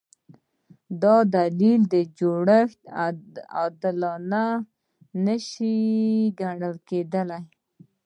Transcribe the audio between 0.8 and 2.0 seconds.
دا ډول